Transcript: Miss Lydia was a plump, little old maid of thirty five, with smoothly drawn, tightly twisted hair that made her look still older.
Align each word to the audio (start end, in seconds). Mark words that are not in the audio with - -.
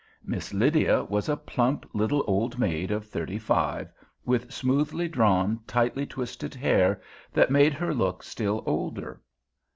Miss 0.25 0.51
Lydia 0.51 1.03
was 1.03 1.29
a 1.29 1.37
plump, 1.37 1.87
little 1.93 2.23
old 2.25 2.57
maid 2.57 2.89
of 2.89 3.05
thirty 3.05 3.37
five, 3.37 3.91
with 4.25 4.51
smoothly 4.51 5.07
drawn, 5.07 5.59
tightly 5.67 6.07
twisted 6.07 6.55
hair 6.55 6.99
that 7.33 7.51
made 7.51 7.75
her 7.75 7.93
look 7.93 8.23
still 8.23 8.63
older. 8.65 9.21